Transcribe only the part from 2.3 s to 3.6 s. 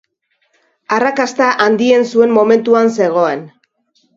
momentuan zegoen.